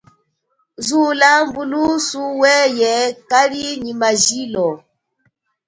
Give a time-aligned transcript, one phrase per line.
[0.85, 2.93] Zula mbulusu weye
[3.29, 4.67] kali nyi majilo.